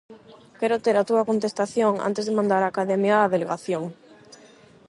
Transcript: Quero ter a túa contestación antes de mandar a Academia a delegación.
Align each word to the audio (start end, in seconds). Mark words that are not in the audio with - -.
Quero 0.59 0.77
ter 0.85 0.95
a 0.97 1.07
túa 1.09 1.27
contestación 1.29 1.93
antes 2.07 2.23
de 2.25 2.37
mandar 2.39 2.61
a 2.63 2.71
Academia 2.73 3.15
a 3.19 3.31
delegación. 3.33 3.83